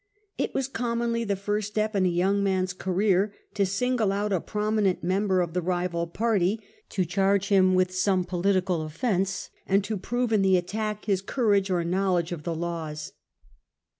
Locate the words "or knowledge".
11.69-12.31